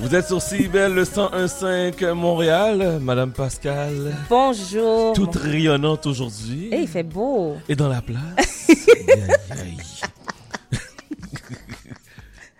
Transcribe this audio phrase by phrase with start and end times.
[0.00, 4.16] Vous êtes sur CIBEL le 101.5 Montréal, Madame Pascal.
[4.30, 5.12] Bonjour.
[5.12, 6.68] Toute rayonnante aujourd'hui.
[6.72, 7.56] Et il fait beau.
[7.68, 8.18] Et dans la place.
[8.68, 9.76] Aïe, aïe.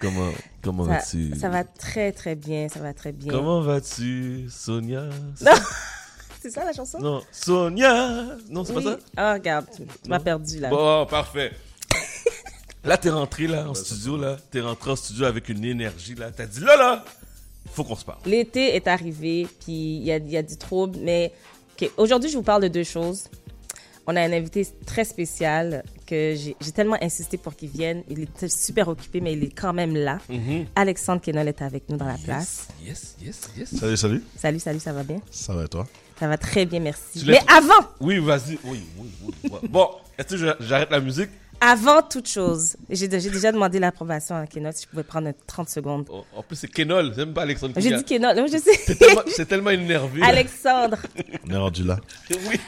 [0.01, 0.31] comment
[0.63, 1.35] comment vas-tu?
[1.39, 3.33] ça va très très bien, ça va très bien.
[3.33, 5.05] Comment vas-tu, Sonia?
[5.41, 5.53] Non.
[6.43, 6.99] C'est ça la chanson?
[7.01, 8.25] Non, Sonia!
[8.49, 8.83] Non, c'est Oui.
[8.83, 8.99] pas ça?
[9.15, 10.71] Ah, regarde, tu tu m'as perdu là.
[10.71, 11.53] Bon, parfait.
[12.83, 14.37] Là, t'es rentré là en studio là.
[14.51, 16.31] T'es rentré en studio avec une énergie là.
[16.31, 17.05] T'as dit là là,
[17.67, 18.19] faut qu'on se parle.
[18.27, 21.33] L'été est arrivé, puis il y a, il y a du trouble, mais
[21.97, 23.25] aujourd'hui, je vous parle de deux choses.
[24.07, 28.03] On a un invité très spécial que j'ai tellement insisté pour qu'il vienne.
[28.09, 30.19] Il est super occupé, mais il est quand même là.
[30.75, 32.69] Alexandre Kenol est avec nous dans la place.
[32.85, 33.77] Yes, yes, yes.
[33.79, 34.25] Salut, salut.
[34.37, 35.21] Salut, salut, ça va bien?
[35.31, 35.87] Ça va et toi?
[36.19, 37.23] Ça va très bien, merci.
[37.27, 38.59] Mais avant, Oui, vas-y.
[38.65, 39.11] Oui, oui,
[39.45, 39.51] oui.
[39.69, 41.31] Bon, est-ce que j'arrête la musique?
[41.61, 46.07] Avant toute chose, j'ai déjà demandé l'approbation à Kenol si je pouvais prendre 30 secondes.
[46.11, 48.95] Oh, En plus, c'est Kenol, même pas Alexandre J'ai dit Kenol, non, je C'est sais.
[48.95, 50.21] tellement, c'est tellement énervé.
[50.21, 50.29] là.
[50.29, 50.97] Alexandre,
[51.47, 51.99] On est rendu là.
[52.31, 52.59] Oui.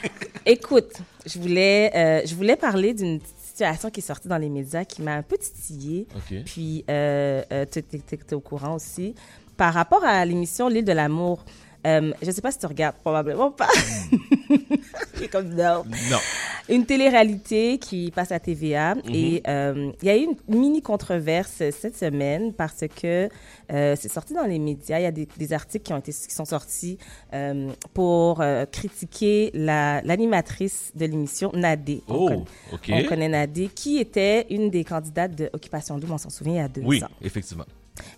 [0.45, 0.93] écoute,
[1.25, 5.01] je voulais, euh, je voulais parler d'une situation qui est sortie dans les médias qui
[5.01, 6.07] m'a un peu titillée.
[6.45, 9.15] Puis, euh, euh, tu es, au courant aussi.
[9.57, 11.45] Par rapport à l'émission L'île de l'amour,
[11.85, 13.67] euh, je ne sais pas si tu regardes, probablement pas.
[14.49, 15.83] Il est comme non.
[16.09, 16.19] Non.
[16.69, 18.95] Une télé-réalité qui passe à TVA.
[19.11, 23.27] Et euh, il y a eu une mini controverse cette semaine parce que
[23.71, 24.99] euh, c'est sorti dans les médias.
[24.99, 26.97] Il y a des, des articles qui, ont été, qui sont sortis
[27.33, 32.01] euh, pour euh, critiquer la- l'animatrice de l'émission, Nadé.
[32.07, 32.91] On Oh, connaît- ok.
[32.91, 36.57] On connaît Nadé, qui était une des candidates de Occupation Double, on s'en souvient, il
[36.57, 37.07] y a deux Oui, ans.
[37.21, 37.65] effectivement.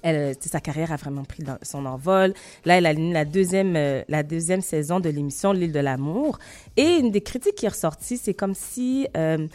[0.03, 2.33] Sais, sa carrière a vraiment pris son envol.
[2.65, 6.39] Là, elle a la deuxième, euh, la deuxième saison de l'émission L'île de l'amour.
[6.77, 9.47] Et une des critiques qui est ressortie, c'est comme si, euh,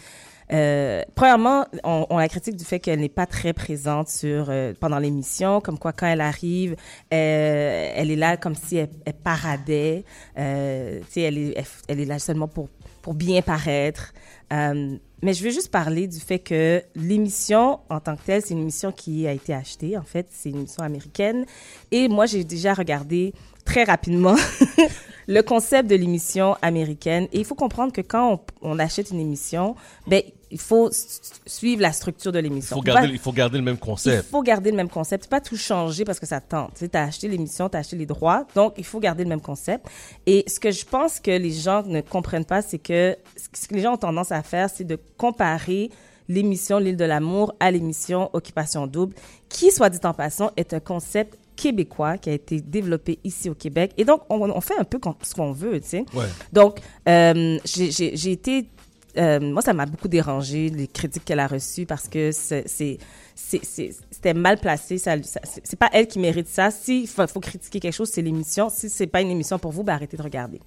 [0.52, 4.98] euh, premièrement, on, la critique du fait qu'elle n'est pas très présente sur euh, pendant
[4.98, 6.72] l'émission, comme quoi quand elle arrive,
[7.14, 10.04] euh, elle est là comme si elle, elle paradait.
[10.38, 12.68] Euh, elle est, elle est là seulement pour
[13.02, 14.12] pour bien paraître.
[14.52, 18.54] Euh, mais je veux juste parler du fait que l'émission en tant que telle, c'est
[18.54, 19.98] une émission qui a été achetée.
[19.98, 21.44] En fait, c'est une émission américaine.
[21.90, 23.34] Et moi, j'ai déjà regardé
[23.70, 24.34] très rapidement
[25.28, 27.28] le concept de l'émission américaine.
[27.32, 29.76] Et il faut comprendre que quand on, on achète une émission,
[30.08, 30.90] ben, il faut
[31.46, 32.74] suivre la structure de Il l'émission.
[32.74, 34.28] faut On peut garder, pas- il faut garder le même il concept.
[34.30, 36.72] faut garder le même concept, pas tout changer parce que ça tente.
[36.74, 39.28] Tu sais, as acheté l'émission, tu as acheté les droits, donc il faut garder le
[39.28, 39.86] même concept.
[40.26, 43.16] Et ce que je pense que les gens ne comprennent pas, c'est que
[43.54, 45.90] ce que les gens ont tendance à faire, c'est de comparer
[46.28, 49.14] l'émission L'île de l'amour à l'émission Occupation double,
[49.48, 53.54] qui, soit dit en passant, est un concept québécois qui a été développé ici au
[53.54, 53.92] Québec.
[53.98, 56.04] Et donc, on, on fait un peu ce qu'on veut, tu sais.
[56.14, 56.26] Ouais.
[56.52, 56.78] Donc,
[57.08, 58.66] euh, j'ai- été.
[59.18, 62.96] euh, moi, ça m'a beaucoup dérangé, les critiques qu'elle a reçues, parce que c'est-
[63.34, 64.98] c'était mal placé.
[64.98, 66.70] Ça, ça- c'est pas elle qui mérite ça.
[66.70, 68.68] S'il faut, faut critiquer quelque chose, c'est l'émission.
[68.70, 70.60] Si c'est pas une émission pour vous, ben arrêtez de regarder.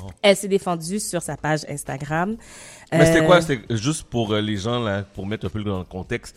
[0.00, 0.08] Bon.
[0.22, 2.36] Elle s'est défendue sur sa page Instagram.
[2.90, 3.40] Mais c'était Euh, quoi?
[3.40, 6.34] C'était juste pour euh, les gens, là, pour mettre un peu dans le contexte.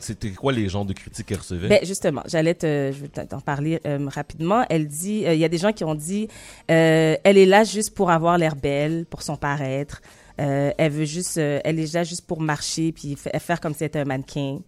[0.00, 1.68] C'était quoi les genres de critiques qu'elle recevait?
[1.68, 4.64] Ben justement, j'allais te, je vais t'en parler euh, rapidement.
[4.70, 6.28] Elle dit, euh, il y a des gens qui ont dit,
[6.70, 10.00] euh, elle est là juste pour avoir l'air belle, pour son paraître.
[10.40, 13.84] Euh, elle veut juste, elle est là juste pour marcher puis fa- faire comme si
[13.84, 14.58] elle était un mannequin.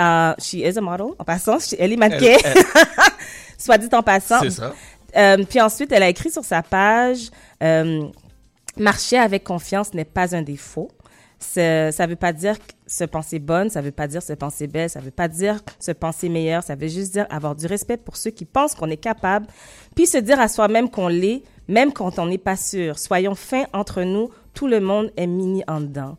[0.00, 1.08] Uh, she is a model.
[1.18, 2.36] En passant, elle est mannequin.
[2.44, 2.62] Elle-
[3.58, 4.40] Soit dit en passant.
[4.40, 4.74] C'est ça.
[5.48, 7.30] Puis ensuite, elle a écrit sur sa page
[8.76, 10.90] Marcher avec confiance n'est pas un défaut.
[11.52, 12.56] Ça ça veut pas dire
[12.86, 15.92] se penser bonne, ça veut pas dire se penser belle, ça veut pas dire se
[15.92, 18.96] penser meilleure, ça veut juste dire avoir du respect pour ceux qui pensent qu'on est
[18.96, 19.46] capable,
[19.94, 22.98] puis se dire à soi-même qu'on l'est, même quand on n'est pas sûr.
[22.98, 26.16] Soyons fins entre nous, tout le monde est mini en dedans.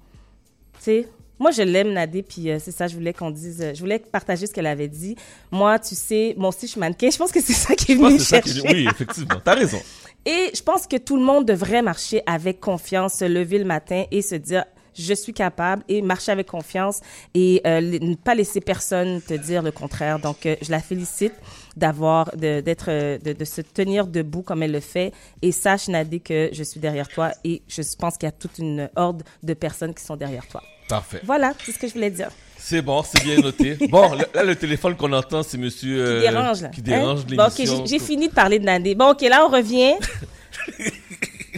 [0.77, 3.73] Tu sais, moi, je l'aime, Nadé, puis euh, c'est ça, je voulais qu'on dise, euh,
[3.73, 5.15] je voulais partager ce qu'elle avait dit.
[5.51, 7.09] Moi, tu sais, moi aussi, je suis mannequin.
[7.11, 8.61] Je pense que c'est ça qui est venu chercher.
[8.61, 9.41] qui- Oui, effectivement.
[9.43, 9.79] T'as raison.
[10.25, 14.05] Et je pense que tout le monde devrait marcher avec confiance, se lever le matin
[14.11, 14.63] et se dire
[14.97, 17.01] je suis capable et marcher avec confiance
[17.33, 20.19] et euh, ne pas laisser personne te dire le contraire.
[20.19, 21.33] Donc, euh, je la félicite
[21.75, 25.11] d'avoir, de, d'être, euh, de, de se tenir debout comme elle le fait
[25.41, 28.57] et sache, Nadé, que je suis derrière toi et je pense qu'il y a toute
[28.59, 30.61] une horde de personnes qui sont derrière toi.
[30.87, 31.19] Parfait.
[31.23, 32.29] Voilà, c'est ce que je voulais dire.
[32.57, 33.75] C'est bon, c'est bien noté.
[33.89, 35.99] Bon, là, le téléphone qu'on entend, c'est monsieur...
[35.99, 36.67] euh, Qui dérange, là.
[36.69, 37.35] Qui dérange Hein?
[37.35, 38.95] Bon, ok, j'ai fini de parler de Nadé.
[38.95, 39.93] Bon, ok, là, on revient.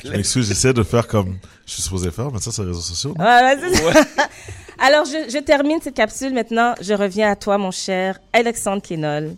[0.08, 2.82] Je m'excuse, j'essaie de faire comme je suis supposé faire, mais ça, c'est les réseaux
[2.82, 3.14] sociaux.
[3.18, 4.28] Voilà, ça.
[4.80, 6.76] Alors, je, je termine cette capsule maintenant.
[6.82, 9.36] Je reviens à toi, mon cher Alexandre Kenol.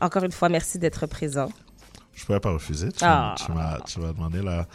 [0.00, 1.48] Encore une fois, merci d'être présent.
[2.14, 2.88] Je pourrais pas refuser.
[2.88, 3.04] Tu, tu
[3.52, 4.66] m'as, tu m'as demandé la,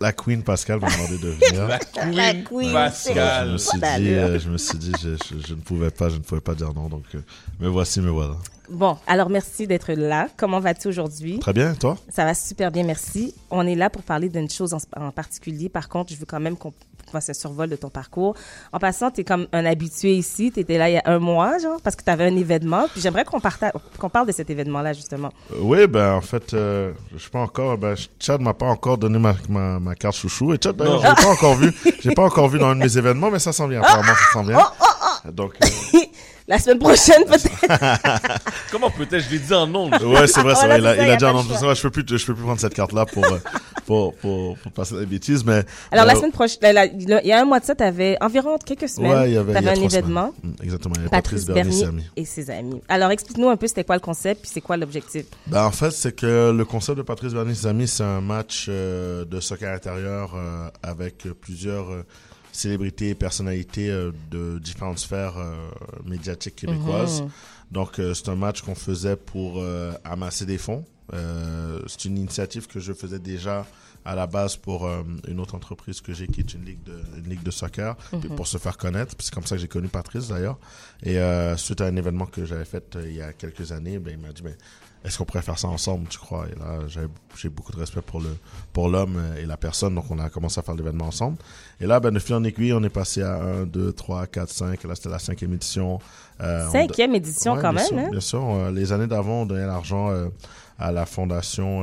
[0.00, 1.68] la Queen Pascal m'a demandé de venir.
[2.12, 3.50] La Queen Queen, je Pascal.
[3.52, 6.16] me suis dit, euh, je me suis dit, je, je, je ne pouvais pas, je
[6.16, 6.88] ne pouvais pas dire non.
[6.88, 7.20] Donc, euh,
[7.60, 8.34] me voici, me voilà.
[8.70, 10.28] Bon, alors merci d'être là.
[10.36, 11.38] Comment vas-tu aujourd'hui?
[11.40, 11.96] Très bien, toi?
[12.08, 13.34] Ça va super bien, merci.
[13.50, 15.68] On est là pour parler d'une chose en, en particulier.
[15.68, 16.72] Par contre, je veux quand même qu'on
[17.10, 18.36] fasse un survol de ton parcours.
[18.72, 20.52] En passant, tu es comme un habitué ici.
[20.54, 22.86] Tu étais là il y a un mois, genre, parce que tu avais un événement.
[22.92, 23.40] Puis j'aimerais qu'on
[23.98, 25.30] qu'on parle de cet événement-là, justement.
[25.52, 27.76] Euh, oui, ben en fait, euh, je sais pas encore.
[27.76, 30.54] Ben, Chad m'a pas encore donné ma, ma, ma carte chouchou.
[30.54, 31.08] Et Chad, d'ailleurs, Non.
[31.08, 31.74] j'ai pas encore vu.
[32.00, 33.80] J'ai pas encore vu dans un de mes événements, mais ça s'en vient.
[33.82, 34.64] Apparemment, ça s'en vient.
[35.32, 35.98] Donc, euh,
[36.50, 38.40] La semaine prochaine, peut-être.
[38.72, 39.88] Comment peut-être Je l'ai dit en nom.
[39.88, 40.96] ouais, c'est vrai, c'est Voilà, vrai.
[40.96, 41.42] Il a, il dit en nom.
[41.42, 43.38] Je peux plus, je peux plus prendre cette carte-là pour, euh,
[43.86, 45.62] pour, pour, pour passer des bêtises, mais.
[45.92, 46.58] Alors, la euh, semaine prochaine,
[46.98, 49.12] il y a un mois de ça, tu avais environ quelques semaines.
[49.12, 49.54] Ouais, il y avait.
[49.56, 50.34] un événement.
[50.42, 50.56] semaines.
[50.58, 50.94] Mm, Exactement.
[50.96, 52.04] Il y avait Patrice Bernier Bernier.
[52.16, 52.80] et ses amis.
[52.88, 55.26] Alors, explique-nous un peu c'était quoi le concept puis c'est quoi l'objectif?
[55.46, 58.20] Ben, en fait, c'est que le concept de Patrice Bernier et ses amis, c'est un
[58.20, 62.04] match euh, de soccer intérieur euh, avec plusieurs euh,
[62.52, 65.70] célébrités et personnalités euh, de différentes sphères euh,
[66.04, 67.22] médiatiques québécoises.
[67.22, 67.30] Mhm.
[67.70, 69.62] Donc, euh, c'est un match qu'on faisait pour
[70.04, 70.84] amasser des fonds.
[71.86, 73.66] C'est une initiative que je faisais déjà
[74.04, 76.98] à la base pour euh, une autre entreprise que j'ai qui est une ligue de,
[77.18, 79.14] une ligue de soccer puis pour se faire connaître.
[79.18, 80.58] C'est comme ça que j'ai connu Patrice d'ailleurs.
[81.02, 83.98] Et euh, suite à un événement que j'avais fait euh, il y a quelques années,
[83.98, 84.54] ben, il m'a dit ben,
[85.04, 86.46] est-ce qu'on pourrait faire ça ensemble, tu crois?
[86.48, 88.36] Et là, j'ai- beaucoup de respect pour le
[88.72, 91.38] pour l'homme euh, et la personne, donc on a commencé à faire l'événement ensemble.
[91.80, 94.50] Et là, ben, de fil en aiguille, on est passé à 1, 2, 3, 4,
[94.50, 94.84] 5.
[94.84, 95.98] Là, c'était la cinquième édition.
[96.40, 98.08] Euh, on- Cinquième édition Ouais, quand bien même, sûr, hein?
[98.10, 98.44] Bien sûr.
[98.44, 100.28] Euh, les années d'avant, on donnait l'argent euh,
[100.78, 101.82] à la fondation,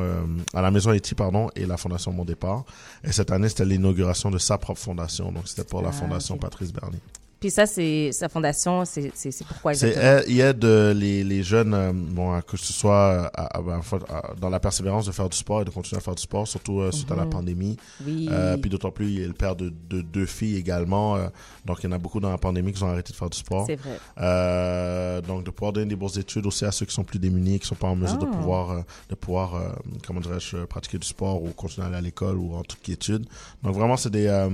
[0.55, 2.63] à la maison Haïti, pardon, et la fondation Mon Départ.
[3.03, 5.31] Et cette année, c'était l'inauguration de sa propre fondation.
[5.31, 6.37] Donc, c'était pour la Ah, fondation.
[6.37, 6.99] Patrice Bernier.
[7.39, 9.11] Puis ça, c'est sa fondation, c'est
[9.47, 10.21] pourquoi exactement?
[10.27, 13.79] il aide les, les jeunes, euh, bon, que ce soit à- à- ben,
[14.09, 16.47] à- dans la persévérance de faire du sport et de continuer à faire du sport,
[16.47, 17.29] surtout euh, suite à la Mhm.
[17.29, 17.77] pandémie.
[18.05, 18.27] Oui.
[18.31, 21.15] Euh, puis d'autant plus, il est le père de, de deux filles également.
[21.15, 21.27] euh,
[21.65, 23.37] donc, il y en a beaucoup dans la pandémie qui ont arrêté de faire du
[23.37, 23.65] sport.
[23.67, 25.21] c'est vrai.
[25.27, 27.67] Donc de pouvoir donner des bourses d'études aussi à ceux qui sont plus démunis, qui
[27.67, 28.35] sont pas en mesure de Ah.
[28.35, 29.75] pouvoir, de pouvoir,
[30.05, 33.25] comment dirais-je, pratiquer du sport ou continuer à aller à l'école ou en toute étude.
[33.63, 34.47] Donc vraiment c'est des,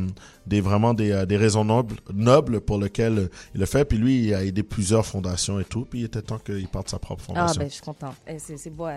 [0.47, 3.85] des vraiment des, des raisons nobles, nobles pour lesquelles euh, il le fait.
[3.85, 5.85] Puis lui, il a aidé plusieurs fondations et tout.
[5.85, 7.59] Puis il était temps qu'il parte sa propre Ah, fondation.
[7.61, 8.15] ben, je suis contente.
[8.27, 8.87] Eh, C'est beau,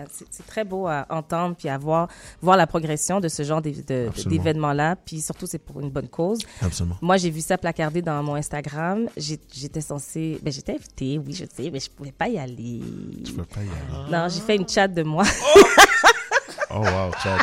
[0.47, 2.07] très beau à entendre puis à voir,
[2.41, 4.95] voir la progression de ce genre d'événements-là.
[4.95, 6.39] Puis surtout, c'est pour une bonne cause.
[6.61, 6.97] Absolument.
[7.01, 9.07] Moi, j'ai vu ça placardé dans mon Instagram.
[9.17, 12.81] J'étais censée, ben, j'étais invitée, oui, je sais, mais je pouvais pas y aller.
[13.25, 14.11] Tu peux pas y aller.
[14.11, 15.23] Non, j'ai fait une chat de moi.
[16.69, 17.39] Oh wow, Chad.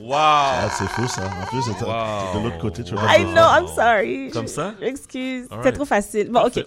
[0.00, 0.14] Wow.
[0.14, 1.22] Ah, c'est fou ça.
[1.26, 2.38] En plus, Wow.
[2.40, 2.82] de l'autre côté.
[2.84, 3.42] Tu I know.
[3.42, 4.30] I'm sorry.
[4.32, 4.74] Comme ça?
[4.80, 5.74] Excuse, All c'est right.
[5.74, 6.30] trop facile.
[6.30, 6.64] Bon, ok.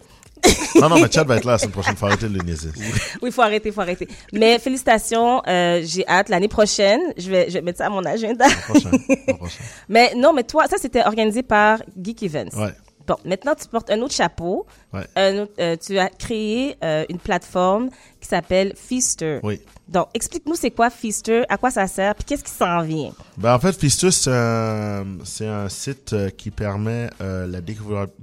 [0.81, 1.95] Non, non, mais Chad va être là la semaine prochaine.
[1.95, 2.69] Faut arrêter de le niaiser.
[3.21, 4.07] Oui, faut arrêter, faut arrêter.
[4.33, 6.29] Mais félicitations, euh, j'ai hâte.
[6.29, 8.45] L'année prochaine, je vais, je vais mettre ça à mon agenda.
[8.67, 8.89] Prochain.
[9.37, 9.63] Prochain.
[9.89, 12.57] Mais non, mais toi, ça, c'était organisé par Geek Events.
[12.57, 12.73] Ouais.
[13.11, 14.65] Bon, maintenant, tu portes un autre chapeau.
[14.93, 15.05] Ouais.
[15.17, 17.89] Un autre- euh, tu as créé euh, une plateforme
[18.21, 19.41] qui s'appelle Feaster.
[19.43, 19.59] Oui.
[19.89, 23.11] Donc, explique-nous c'est quoi Feaster, à quoi ça sert, puis qu'est-ce qui s'en vient?
[23.37, 27.59] Ben, en fait, Fistus, c'est un, site euh, qui permet euh, la,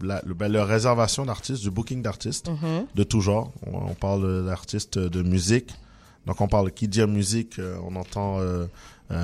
[0.00, 2.86] la, ben, la réservation d'artistes, du booking d'artistes Mhm.
[2.94, 3.52] de tout genre.
[3.70, 5.68] On, on parle d'artistes de musique.
[6.24, 8.38] Donc, on parle qui dit musique, on entend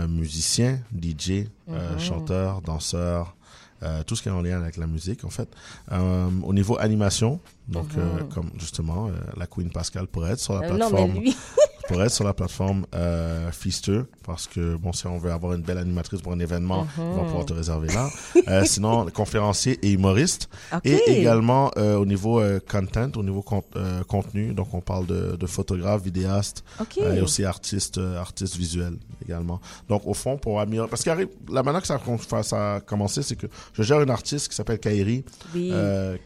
[0.09, 3.35] musicien, DJ, euh, chanteur, danseur,
[3.83, 5.49] euh, tout ce qui est en lien avec la musique, en fait.
[5.93, 10.55] Euh, au niveau animation, donc, euh, comme justement, euh, la Queen Pascal pourrait être sur
[10.55, 11.37] la Euh, non, plateforme mais lui,
[11.89, 15.61] pour être sur la plateforme euh, Feaster parce que bon si on veut avoir une
[15.63, 18.09] belle animatrice pour un événement on va pouvoir te réserver là
[18.49, 20.81] Euh, sinon conférencier et humoriste OK.
[20.87, 25.07] et également euh, au niveau euh, content au niveau con- euh, contenu donc on parle
[25.07, 26.99] de, de photographe vidéaste OK.
[27.03, 28.95] euh, et aussi artiste artiste visuel
[29.25, 31.11] également donc au fond pour améliorer parce que
[31.53, 32.01] la manière que ça,
[32.43, 35.73] ça a commencé c'est que je gère une artiste qui s'appelle Kairi oui.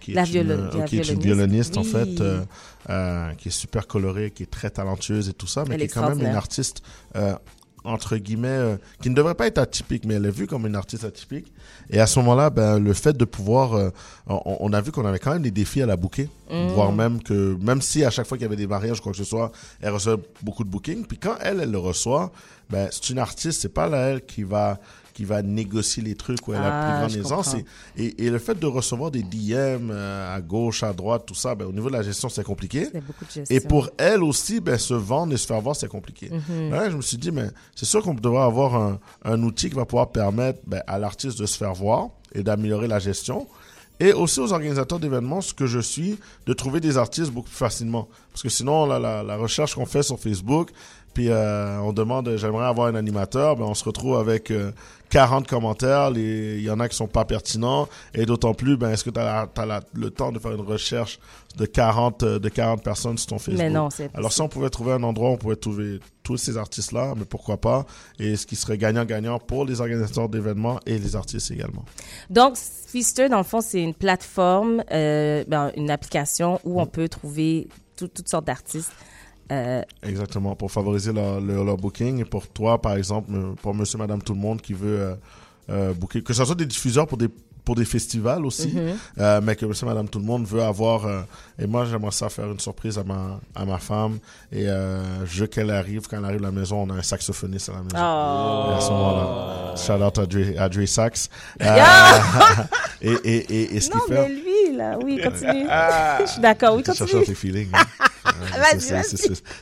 [0.00, 1.74] qui, La est une, la qui est une violoniste.
[1.74, 1.88] violoniste en Oui.
[1.88, 5.86] fait, qui est super colorée, qui est très talentueuse et tout ça, mais Elle qui
[5.86, 6.82] est quand même une artiste
[7.16, 7.34] euh,
[7.84, 10.76] entre guillemets euh, qui ne devrait pas être atypique, mais elle est vue comme une
[10.76, 11.52] artiste atypique.
[11.90, 13.90] Et à ce moment-là, ben le fait de pouvoir, euh,
[14.26, 16.68] on, on a vu qu'on avait quand même des défis à la booker, Mm.
[16.68, 19.12] voire même que même si à chaque fois qu'il y avait des mariages ou quoi
[19.12, 19.52] que ce soit,
[19.82, 21.04] elle reçoit beaucoup de bookings.
[21.04, 22.32] Puis quand elle, elle le reçoit,
[22.70, 24.78] ben c'est une artiste, c'est pas là elle qui va
[25.18, 27.56] qui va négocier les trucs où elle Ah, a plus je grande aisance.
[27.96, 31.34] Et, et, et le fait de recevoir des DM euh, à gauche, à droite, tout
[31.34, 32.86] ça, ben, au niveau de la gestion, c'est compliqué.
[33.50, 36.30] Et pour elle aussi, ben, se vendre et se faire voir, c'est compliqué.
[36.30, 36.70] Mhm.
[36.70, 39.74] Là, je me suis dit, mais c'est sûr qu'on devrait avoir un, un outil qui
[39.74, 43.48] va pouvoir permettre ben, à l'artiste de se faire voir et d'améliorer la gestion.
[43.98, 47.56] et aussi aux organisateurs d'événements, ce que je suis, de trouver des artistes beaucoup plus
[47.56, 48.06] facilement.
[48.30, 50.70] Parce que sinon, la, la, la recherche qu'on fait sur Facebook,
[51.18, 54.70] puis euh, on demande, j'aimerais avoir un animateur, ben on se retrouve avec euh,
[55.10, 58.90] 40 commentaires, les- il y en a qui sont pas pertinents, et d'autant plus, ben
[58.90, 59.48] est-ce que tu as,
[59.94, 61.18] le temps de faire une recherche
[61.56, 63.58] de 40, euh, de 40 personnes sur ton Facebook?
[63.64, 66.36] Mais non, c'est Alors si on pouvait trouver un endroit où on pouvait trouver tous
[66.36, 67.84] ces artistes-là, mais pourquoi pas,
[68.20, 71.84] et ce qui serait gagnant-gagnant pour les organisateurs d'événements et les artistes également.
[72.30, 77.08] Donc, Feaster, dans le fond, c'est une plateforme, euh, ben, une application où on peut
[77.08, 78.92] trouver tout- toutes sortes d'artistes.
[79.50, 82.20] Euh, Exactement, pour favoriser leur, leur, leur booking.
[82.20, 83.30] Et pour toi, par exemple,
[83.62, 85.14] pour monsieur, madame, tout le monde qui veut euh,
[85.70, 87.28] euh, booker, que ce soit des diffuseurs pour des,
[87.64, 88.96] pour des festivals aussi, Mhm.
[89.18, 91.04] euh, mais que monsieur, madame, tout le monde veut avoir.
[91.06, 91.20] euh,
[91.58, 94.18] et moi, j'aimerais ça faire une surprise à ma, à ma femme.
[94.52, 96.06] Et euh, je veux qu'elle arrive.
[96.08, 97.96] Quand elle arrive à la maison, on a un saxophoniste à la maison.
[97.96, 98.70] oh.
[98.70, 101.28] Et à ce moment-là, shout out à Dre, à Dre Sax.
[101.62, 101.76] Euh,
[103.02, 104.28] et, et, et, et ce qu'il fait.
[104.28, 105.66] mais lui, là, oui, continue.
[106.20, 107.24] Je suis d'accord, oui, continue.
[107.24, 107.68] tes feelings.
[107.74, 107.84] hein.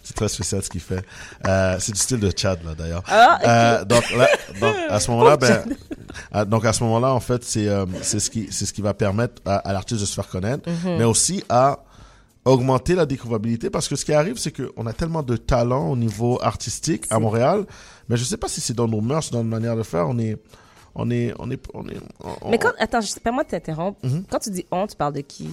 [0.03, 1.05] C'est- très spécial ce qu'il fait.
[1.47, 3.03] Euh, c'est du style de Chad, là, d'ailleurs.
[3.09, 3.39] Ah.
[3.45, 4.29] Euh, donc, là,
[4.61, 5.65] donc, à ce moment-là, ben,
[6.33, 8.83] à- donc, à ce moment-là, en fait, c'est, euh, c'est ce qui, c'est ce qui
[8.83, 10.99] va permettre à, à l'artiste de se faire connaître, Mhm.
[10.99, 11.79] mais aussi à
[12.45, 15.97] augmenter la découvrabilité parce que ce qui arrive, c'est qu'on a tellement de talent au
[15.97, 17.65] niveau artistique à Montréal,
[18.09, 20.17] mais je sais pas si c'est dans nos mœurs, dans notre manière de faire, on
[20.19, 20.37] est,
[20.95, 21.97] on est, on est, on est,
[22.43, 23.99] on- Mais quand, attends, je sais pas moi de t'interrompre.
[24.05, 24.25] Mhm.
[24.31, 25.51] Quand tu dis on, tu parles de qui?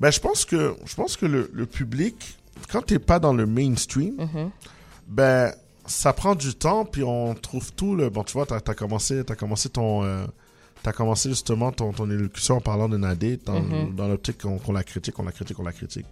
[0.00, 2.36] Ben, je pense que, je pense que le, le public,
[2.70, 4.50] quand t'es pas dans le mainstream, Mhm.
[5.08, 5.52] ben,
[5.86, 9.22] ça prend du temps, puis on trouve tout le, bon, tu vois, t'as, t'as commencé,
[9.24, 10.24] t'as commencé ton, euh,
[10.82, 13.94] t'as commencé justement ton, ton élocution en parlant de Nadé dans, Mhm.
[13.94, 16.06] dans l'optique qu'on, la critique, qu'on la critique, qu'on la critique.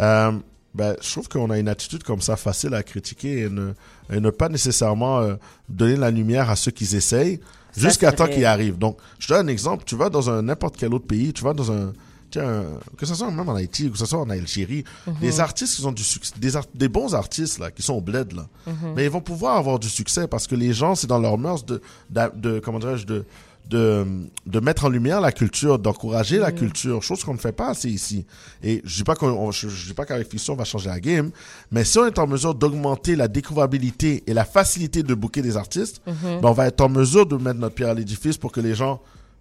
[0.00, 0.32] Euh,
[0.74, 3.72] ben, je trouve qu'on a une attitude comme ça facile à critiquer et ne,
[4.10, 5.34] et ne pas nécessairement euh,
[5.68, 7.40] donner la lumière à ceux qui essayent
[7.76, 8.78] jusqu'à temps qu'ils arrivent.
[8.78, 9.82] Donc, je donne un exemple.
[9.84, 11.92] Tu vas dans un n'importe quel autre pays, tu vas dans un,
[12.36, 12.64] un-
[12.96, 15.14] que ce soit même en Haïti, que ce soit en Algérie, Mhm.
[15.20, 18.00] des artistes qui ont du succès, des, art- des bons artistes là, qui sont au
[18.00, 18.92] bled là, Mhm.
[18.96, 21.64] mais ils vont pouvoir avoir du succès parce que les gens, c'est dans leurs mœurs
[21.64, 21.80] de,
[22.10, 23.24] de, de- comment dirais-je, de,
[23.70, 24.06] de,
[24.46, 27.90] de mettre en lumière la culture, d'encourager la culture, chose qu'on ne fait pas assez
[27.90, 28.24] ici.
[28.62, 30.88] Et je dis pas qu'on, on- je, je dis pas qu'avec Fission on va changer
[30.88, 31.30] la game,
[31.70, 35.56] mais si on est en mesure d'augmenter la découvrabilité et la facilité de booker des
[35.58, 38.60] artistes, ben, on va être en mesure de mettre notre pierre à l'édifice pour que
[38.60, 39.00] les gens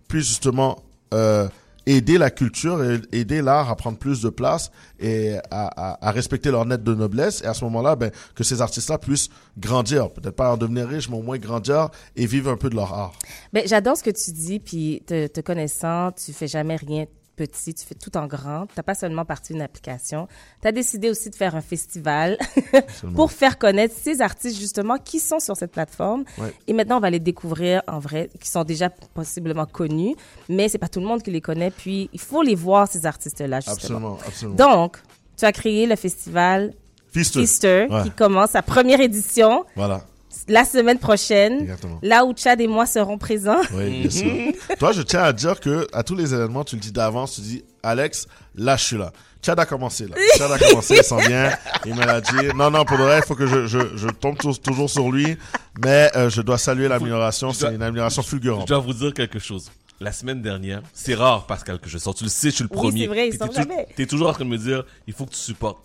[0.09, 1.47] puissent justement euh,
[1.87, 6.51] aider la culture aider l'art à prendre plus de place et à, à, à respecter
[6.51, 7.41] leur net de noblesse.
[7.41, 10.11] Et à ce moment-là, ben, que ces artistes-là puissent grandir.
[10.11, 12.93] Peut-être pas en devenir riches, mais au moins grandir et vivre un peu de leur
[12.93, 13.13] art.
[13.53, 17.05] Ben, j'adore ce que tu dis, puis te, te connaissant, tu fais jamais rien
[17.37, 18.67] petit, tu fais tout en grand.
[18.75, 20.27] T'as pas seulement parti d'une application.
[20.61, 22.37] Tu as décidé aussi de faire un festival
[23.15, 26.25] pour faire connaître ces artistes justement qui sont sur cette plateforme.
[26.37, 26.53] Ouais.
[26.67, 30.15] Et maintenant, on va les découvrir en vrai, qui sont déjà possiblement connus,
[30.49, 31.71] mais c'est pas tout le monde qui les connaît.
[31.71, 33.75] Puis il faut les voir ces artistes-là justement.
[34.15, 34.55] Absolument, absolument.
[34.55, 34.97] Donc,
[35.37, 36.73] tu as créé le festival
[37.13, 37.41] Feaster.
[37.41, 38.03] Easter Ouais.
[38.03, 40.03] qui commence sa première édition Voilà,
[40.47, 41.99] la semaine prochaine, exactement.
[42.01, 43.61] là où Chad et moi serons présents.
[43.73, 44.77] Oui, bien sûr.
[44.79, 47.41] Toi, je tiens à dire que à tous les événements, tu le dis d'avance, tu
[47.41, 49.11] dis, Alex, là, je suis là.
[49.45, 50.15] Chad a commencé, là.
[50.37, 51.51] Chad a commencé, il s'en vient.
[51.85, 52.47] Il me l'a dit.
[52.55, 55.09] Non, non, pour le vrai, il faut que je, je, je tombe tou- toujours sur
[55.11, 55.37] lui.
[55.83, 57.51] Mais euh, je dois saluer l'amélioration.
[57.51, 58.67] je C'est une amélioration Je fulgurante.
[58.67, 59.71] dois vous dire quelque chose.
[60.01, 62.13] La semaine dernière, c'est rare, Pascal, que je sors.
[62.13, 63.01] Tu le sais, je suis le Oui, premier.
[63.01, 63.87] c'est vrai, il sort jamais.
[63.95, 65.79] T'es toujours en train de me dire, il faut que tu supportes.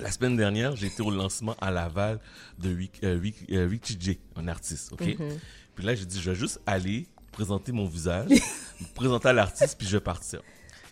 [0.00, 2.18] La semaine dernière, j'ai été au lancement à Laval
[2.58, 3.20] de Wik- euh,
[3.52, 5.00] euh, J, un artiste, ok?
[5.18, 5.38] Mhm.
[5.74, 9.76] Puis là, j'ai dit, je vais juste aller présenter mon visage, me présenter à l'artiste,
[9.78, 10.40] puis je vais partir.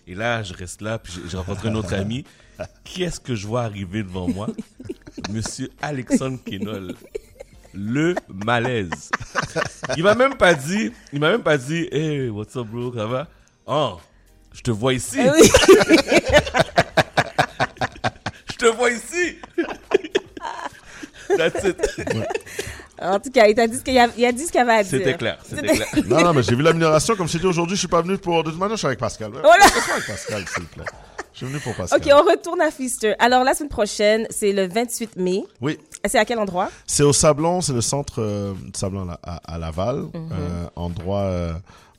[0.09, 2.25] Et là, je reste là, puis j'ai- j'ai rencontré un autre ami.
[2.85, 4.49] Qui est-ce que je vois arriver devant moi?
[5.31, 6.95] Monsieur Alexandre Kenol.
[7.75, 9.11] Le malaise.
[9.97, 13.07] Il m'a même pas dit, il m'a même pas dit, hey, what's up, bro, ça
[13.07, 13.29] va?
[13.67, 13.99] Oh,
[14.53, 15.19] je te vois ici.
[18.67, 19.39] Te vois ici.
[21.37, 21.77] That's it.
[23.01, 24.59] En tout cas, il t'a dit ce qu'il y a, il a dit ce qu'il
[24.59, 24.91] y avait à dire.
[24.99, 25.87] C'était clair, c'était clair.
[26.07, 27.15] Non, non, mais j'ai vu l'amélioration.
[27.15, 28.43] Comme je dit aujourd'hui, je suis pas venu pour.
[28.43, 29.33] De toute manière, je suis avec Pascal.
[29.33, 29.65] Ouais, Voilà.
[29.67, 30.85] laisse-moi avec Pascal, s'il vous plaît.
[31.33, 32.01] Je suis venu pour Pascal.
[32.01, 33.15] OK, on retourne à Feaster.
[33.19, 35.45] Alors, la semaine prochaine, c'est le 28 mai.
[35.61, 36.71] Oui, C'est à quel endroit?
[36.87, 41.53] c'est au Sablon, c'est le centre euh, de Sablon à, à Laval, euh, endroit, euh,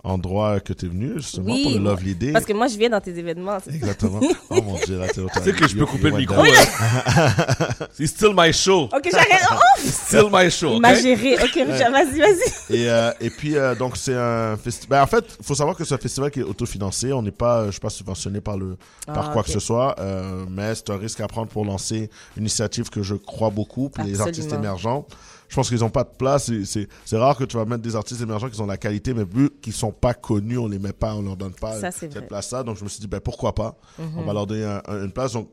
[0.04, 2.32] endroit que tu es venu justement Oui, pour le Lovely Day.
[2.32, 3.58] Parce que moi, je viens dans tes événements.
[3.68, 4.20] Exactement.
[4.50, 6.42] Oh mon dieu, là, t'es Tu sais que je peux couper le micro.
[6.42, 6.46] Hein.
[7.94, 8.84] C'est still my show.
[8.86, 9.42] OK, j'arrête.
[9.52, 9.56] Oh!
[9.80, 10.74] Still my show.
[10.74, 11.02] Il m'a ok?
[11.02, 11.36] géré.
[11.36, 12.76] OK, Richard, vas-y, vas-y.
[12.76, 15.00] Et, euh, et puis, euh, donc, c'est un festival.
[15.00, 17.12] Ben, en fait, il faut savoir que c'est un festival qui est autofinancé.
[17.14, 19.48] On n'est pas, euh, je suis pas subventionné par, le, par Ah, quoi ok.
[19.48, 19.96] que ce soit.
[20.00, 23.90] Euh, mais c'est un risque à prendre pour lancer une initiative que je crois beaucoup
[23.90, 25.06] pour les artistes émergents.
[25.50, 26.52] Je pense qu'ils n'ont pas de place.
[26.66, 29.50] C'est rare que tu vas mettre des artistes émergents qui ont la qualité, mais vu
[29.62, 32.16] qu'ils sont pas connus, on les met pas, on leur donne pas Ça, cette.
[32.16, 32.28] Mhm.
[32.28, 32.64] place-là.
[32.64, 33.76] Donc je me suis dit, ben pourquoi pas?
[34.18, 35.34] On va leur donner un- un- une place.
[35.34, 35.50] Donc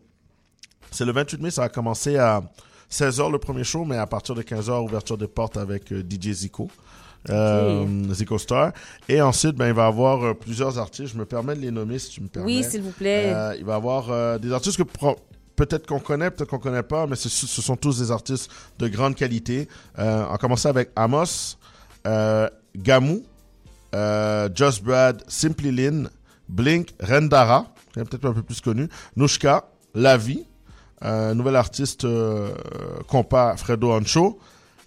[0.90, 2.42] c'est le 28 mai, ça va commencer à
[2.90, 6.32] 16h le premier show, mais à partir de 15h, ouverture des portes avec euh, DJ
[6.32, 6.68] Zico.
[7.30, 8.72] Euh, Zico Star.
[9.08, 11.14] Et ensuite, ben, il va y avoir euh, plusieurs artistes.
[11.14, 12.58] Je me permets de les nommer si tu me permets.
[12.58, 13.32] Oui, s'il vous plaît.
[13.34, 14.88] Euh, il va y avoir des artistes que
[15.56, 18.88] peut-être qu'on connaît, peut-être qu'on connaît pas, mais ce, ce sont tous des artistes de
[18.88, 19.68] grande qualité.
[19.96, 21.56] On commence avec Amos,
[22.76, 23.22] Gamou,
[23.94, 26.10] euh, Just Brad, Simply Lynn,
[26.48, 30.44] Blink, Rendara, qui est peut-être un peu plus connu, Nushka, Lavi,
[31.04, 32.50] euh, nouvel artiste euh,
[33.08, 34.38] compas Fredo Ancho,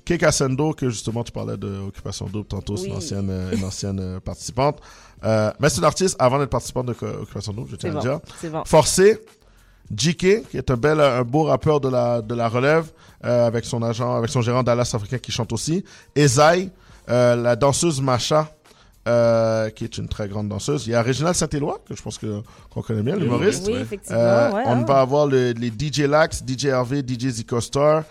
[0.06, 3.64] Keka Sendo, que justement tu parlais de Occupation Double tantôt, c'est une ancienne, euh, une
[3.64, 4.80] ancienne euh, participante.
[5.24, 7.98] Euh, mais c'est une artiste avant d'être participante de Co- Occupation Double, je tiens C'est
[8.10, 8.22] à le bon.
[8.42, 8.52] dire.
[8.52, 8.64] Bon.
[8.66, 9.20] Forcé,
[9.96, 12.92] JK, qui est un bel, un beau rappeur de la, de la relève,
[13.26, 15.84] euh, avec son agent, avec son gérant Dallas africain qui chante aussi.
[16.16, 16.70] Ezai,
[17.10, 18.52] euh, la danseuse Macha,
[19.08, 20.86] euh, qui est une très grande danseuse.
[20.86, 23.66] Il y a Réginald Saint-Éloi, que je pense que, qu'on connaît bien, l'humoriste.
[23.68, 24.20] Oui, effectivement.
[24.20, 24.86] Euh, ouais, on ah.
[24.86, 28.04] va avoir le- les DJ Lax, DJ Hervé, DJ Zico Star.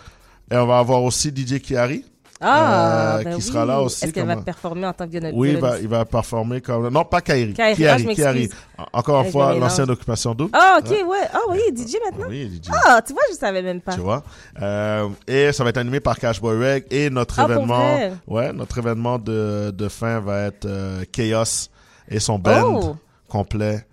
[0.51, 2.05] Et on va avoir aussi DJ Kiari.
[2.41, 3.43] Ah, euh, ben qui oui.
[3.43, 5.61] sera là aussi Est-ce qu'elle comme- va performer en tant que violon- Oui, il va,
[5.61, 5.83] violoniste?
[5.85, 6.89] il va performer comme...
[6.91, 7.55] Non, pas Kairi.
[7.55, 8.15] Kairi, ah, m'excuse.
[8.17, 8.51] Kiari.
[8.93, 10.51] Encore une Je fois, l'ancienne occupation double.
[10.53, 11.17] Ah, ok, ouais.
[11.33, 12.27] Ah oui, DJ maintenant?
[12.29, 12.69] Oui, DJ.
[12.85, 13.95] Ah, tu vois, je savais même pas.
[13.95, 14.23] Tu vois?
[14.61, 16.85] Euh, et ça va être animé par Cashboy Reg.
[16.91, 21.71] Et notre Ah, événement, ouais, notre événement de, de fin va être euh, Chaos
[22.09, 22.97] et son band Oh.
[23.29, 23.86] complet.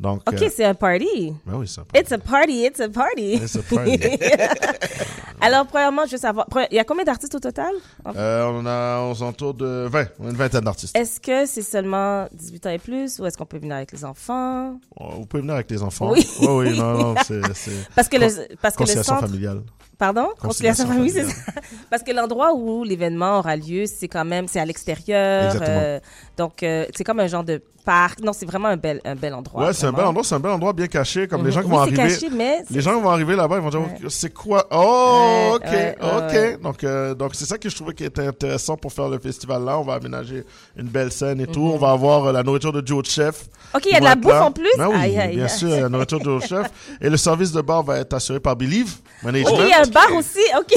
[0.00, 1.32] Donc, Ok, euh, c'est un party.
[1.46, 3.34] ben oui, c'est un peu- It's a party, it's a party.
[3.34, 3.98] It's a party.
[5.40, 7.72] Alors, premièrement, je veux savoir, il y a combien d'artistes au total?
[8.16, 10.96] Euh, on a aux alentours de 20, on a une vingtaine d'artistes.
[10.96, 14.04] Est-ce que c'est seulement 18 ans et plus ou est-ce qu'on peut venir avec les
[14.04, 14.78] enfants?
[14.98, 16.10] Oh, Vous pouvez venir avec les enfants.
[16.12, 16.26] Oui.
[16.40, 19.62] Oui, oui, non, non, c'est, c'est Parce que le, parce que le centre, familiale.
[19.98, 20.28] pardon?
[20.40, 21.42] Conciliation famille, c'est familiale.
[21.54, 21.60] ça.
[21.90, 25.46] Parce que l'endroit où l'événement aura lieu, c'est quand même, c'est à l'extérieur.
[25.52, 25.78] Exactement.
[25.80, 26.00] euh,
[26.36, 28.20] donc, euh, c'est comme un genre de parc.
[28.20, 29.66] Non, c'est vraiment un bel, un bel endroit.
[29.66, 31.52] Ouais, c'est un bel endroit, c'est un bel endroit bien caché, comme les Mhm.
[31.52, 31.96] gens qui Oui, vont arriver.
[31.96, 34.66] caché, mais Les gens vont arriver là-bas, ils vont dire c'est quoi?
[34.70, 36.32] Oh, Ouais, ok, ouais, ouais, ok.
[36.32, 36.58] ouais.
[36.62, 39.64] Donc, euh, donc c'est ça que je trouvais qui était intéressant pour faire le festival
[39.64, 39.78] là.
[39.78, 40.44] On va aménager
[40.76, 41.70] une belle scène et tout.
[41.74, 43.44] On va avoir euh, la nourriture de Joe Chef.
[43.74, 44.68] OK, il y a de la bouffe en plus?
[44.78, 45.50] Ben oui, Aïe, aïe, bien aïe.
[45.50, 46.66] sûr, la nourriture de Joe Chef.
[47.00, 49.52] Et le service de bar va être assuré par Believe Management.
[49.52, 50.38] OK, il y a un bar aussi.
[50.58, 50.72] OK.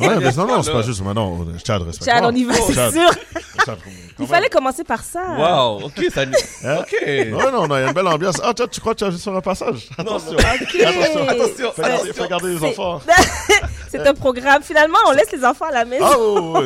[0.00, 1.02] Ouais, mais non, non, c'est pas juste.
[1.06, 2.10] Mais non, Chad, respecte.
[2.10, 3.10] Chad, on y va, c'est sûr.
[4.18, 5.22] Il fallait commencer par ça.
[5.38, 6.22] Wow, ok, ça.
[6.22, 6.76] Hein?
[6.80, 6.94] Ok.
[7.06, 8.40] Ouais, non, non, il y a une belle ambiance.
[8.58, 9.88] Ah, tu crois que tu as juste sur un passage?
[9.98, 10.32] Attention.
[10.32, 10.40] OK.
[10.80, 12.12] Attention, attention, Fais garder, attention.
[12.22, 13.00] fais garder les enfants.
[13.90, 14.62] C'est un programme.
[14.62, 16.04] Finalement, on laisse les enfants à la maison.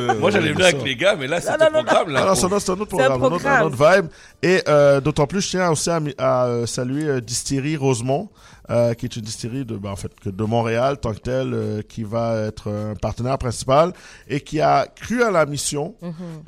[0.08, 2.26] Ah, Moi, j'allais venir avec les gars, mais là, c'est un programme, là.
[2.26, 4.06] Non, c'est un autre- c'est un autre C'est un programme, un autre, un autre vibe.
[4.42, 8.28] Et euh, d'autant plus, je tiens aussi à, euh, saluer euh, Distillerie Rosemont,
[8.70, 11.82] euh, qui est une distillerie de, ben, en fait, de Montréal, tant que telle, euh,
[11.82, 13.92] qui va être un partenaire principal
[14.28, 15.94] et qui a cru à la mission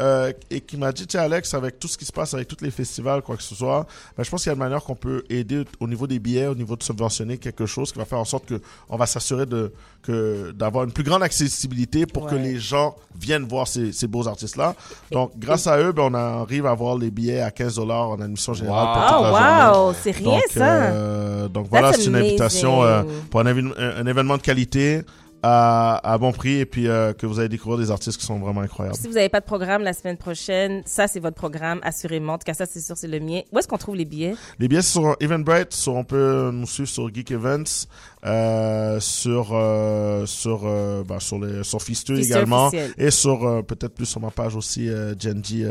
[0.01, 2.63] euh, et qui m'a dit, tiens Alex, avec tout ce qui se passe, avec tous
[2.65, 4.95] les festivals, quoi que ce soit, ben, je pense qu'il y a une manière qu'on
[4.95, 8.19] peut aider au niveau des billets, au niveau de subventionner quelque chose qui va faire
[8.19, 12.37] en sorte que on va s'assurer de que d'avoir une plus grande accessibilité pour que
[12.37, 14.75] les gens viennent voir ces, ces beaux artistes-là.
[15.11, 18.21] Donc, grâce à eux, ben, on arrive à avoir les billets à 15 dollars en
[18.21, 19.79] admission générale pour toute la journée.
[19.89, 19.95] wow.
[20.03, 20.83] C'est rien, Donc, ça.
[20.85, 25.03] euh, donc voilà, c'est une invitation euh, pour un, évi- un- un événement de qualité
[25.43, 28.39] à, à bon prix et puis euh, que vous allez découvrir des artistes qui sont
[28.39, 28.97] vraiment incroyables.
[28.97, 32.33] Si vous n'avez pas de programme la semaine prochaine, ça, c'est votre programme, assurément.
[32.33, 33.43] En tout cas, ça, c'est sûr, c'est le mien.
[33.53, 34.35] Où est-ce qu'on trouve les billets?
[34.59, 37.87] Les billets sont sur Eventbrite, sur, on peut nous suivre sur Geek Events,
[38.27, 41.79] euh, sur euh, sur euh, bah, sur les sur
[42.19, 42.93] également officiel.
[42.99, 45.65] et sur euh, peut-être plus sur ma page aussi euh, Genji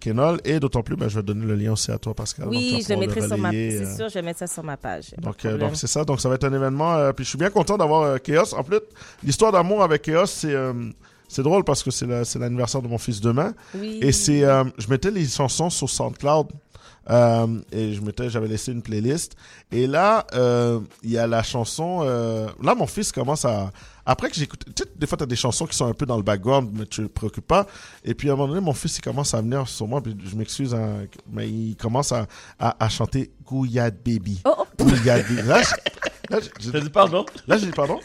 [0.00, 2.48] Kenol et d'autant plus ben, je vais donner le lien aussi à toi Pascal.
[2.48, 5.14] Oui, je le mettrai sur ma C'est sûr, je vais mettre ça sur ma page.
[5.18, 6.04] Donc, donc c'est ça.
[6.04, 7.12] Donc, ça va être un événement.
[7.14, 8.54] puis, je suis bien content d'avoir Chaos.
[8.54, 8.80] En plus,
[9.22, 10.54] l'histoire d'amour avec Chaos, c'est
[11.28, 13.52] c'est drôle parce que c'est la- c'est l'anniversaire de mon fils demain.
[13.74, 13.98] oui.
[14.02, 14.40] Et c'est,
[14.78, 16.48] je mettais les chansons sur SoundCloud.
[17.08, 19.36] Euh, et je mettais, j'avais laissé une playlist.
[19.70, 22.00] Et là, euh, il y a la chanson.
[22.02, 23.70] euh, là, mon fils commence à.
[24.08, 26.16] Après que j'écoute, tu sais, des fois, t'as des chansons qui sont un peu dans
[26.16, 27.66] le background, mais tu te préoccupes pas.
[28.04, 30.16] Et puis, à un moment donné, mon fils, il commence à venir sur moi, puis
[30.24, 32.26] je m'excuse, hein, mais il commence à,
[32.58, 34.40] à, à chanter Gouillade Baby.
[34.44, 34.64] Oh, oh.
[34.84, 35.42] Gouillade Baby.
[35.48, 37.26] Là, je- là, je- T'as dit pardon?
[37.48, 37.98] Là, j'ai dit pardon.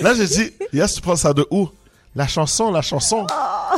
[0.00, 1.68] là, j'ai dit, Yes, tu prends ça de où?
[2.14, 3.26] La chanson, la chanson.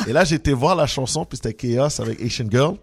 [0.07, 2.77] Et là, j'ai été voir la chanson, puis c'était Chaos avec Asian Girl.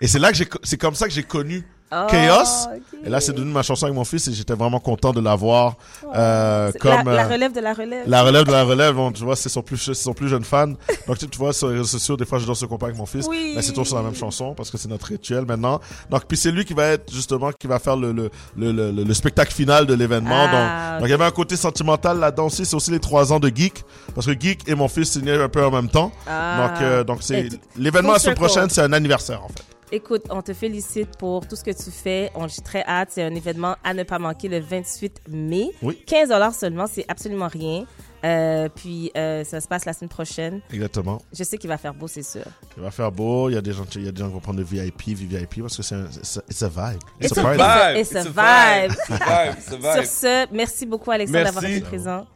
[0.00, 2.68] Et c'est là que j'ai, c'est comme ça que j'ai connu Oh, Chaos.
[3.04, 5.74] Et là, c'est devenu ma chanson avec mon fils, et j'étais vraiment content de l'avoir
[6.14, 8.04] euh, C'est comme la, la euh, relève de la relève.
[8.06, 8.94] la relève de la relève.
[8.94, 10.76] Bon, tu vois, c'est son plus, c'est son plus jeune fan.
[11.08, 12.96] Donc, tu, tu vois, sur les réseaux sociaux, des fois, je danse au compas avec
[12.96, 13.26] mon fils.
[13.28, 13.54] Oui.
[13.56, 15.80] Mais c'est toujours sur la même chanson, parce que c'est notre rituel maintenant.
[16.08, 18.92] Donc, puis c'est lui qui va être, justement, qui va faire le, le, le, le,
[18.92, 20.46] le spectacle final de l'événement.
[20.48, 22.64] Ah, donc, donc, il y avait un côté sentimental là-dedans aussi.
[22.64, 23.84] C'est aussi les trois ans de Geek.
[24.14, 26.12] Parce que Geek et mon fils signaient un peu en même temps.
[26.28, 26.68] Ah.
[26.68, 29.64] Donc, euh, donc c'est, l'événement la semaine prochaine, c'est un anniversaire, en fait.
[29.92, 32.30] Écoute, on te félicite pour tout ce que tu fais.
[32.36, 33.08] On j'ai très hâte.
[33.10, 35.70] C'est un événement à ne pas manquer le 28 mai.
[35.82, 36.00] Oui.
[36.06, 37.86] 15 dollars seulement, c'est absolument rien.
[38.22, 40.60] Euh, puis euh, ça se passe la semaine prochaine.
[40.72, 41.20] Exactement.
[41.32, 42.44] Je sais qu'il va faire beau, c'est sûr.
[42.76, 43.48] Il va faire beau.
[43.48, 45.08] Il y a des gens, il y a des gens qui vont prendre le VIP,
[45.08, 47.00] VIP parce que c'est un, it's a, it's a vibe.
[47.20, 47.58] It's a a party.
[47.58, 48.00] vibe.
[48.00, 48.92] It's a vibe.
[48.92, 49.58] It's a vibe.
[49.58, 50.04] It's a Sur vibe.
[50.04, 52.26] ce, merci beaucoup Alexandre d'avoir été présent.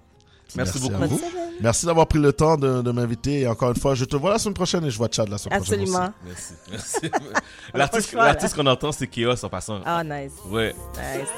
[0.57, 1.21] Merci beaucoup.
[1.61, 3.41] Merci d'avoir pris le temps de, de m'inviter.
[3.41, 5.39] Et encore une fois, je te vois la semaine prochaine et je vois Chad la
[5.39, 5.81] semaine prochaine.
[5.81, 6.13] Absolument.
[6.27, 6.55] Merci.
[6.71, 7.11] Merci.
[8.15, 9.81] L'artiste qu'on entend, c'est Chaos en passant.
[9.85, 10.33] Ah, nice.
[10.47, 10.75] Ouais.
[10.97, 11.29] Nice.